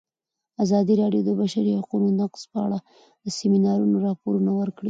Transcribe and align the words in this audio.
ازادي 0.63 0.93
راډیو 1.01 1.21
د 1.23 1.27
د 1.27 1.31
بشري 1.41 1.71
حقونو 1.79 2.07
نقض 2.19 2.41
په 2.51 2.57
اړه 2.65 2.79
د 3.23 3.25
سیمینارونو 3.37 3.95
راپورونه 4.07 4.51
ورکړي. 4.59 4.79